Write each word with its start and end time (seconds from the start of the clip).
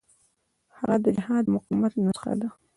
هغه 0.77 0.95
د 1.05 1.07
جهاد 1.17 1.43
او 1.47 1.51
مقاومت 1.55 1.93
نسخه 2.05 2.33
ده. 2.41 2.47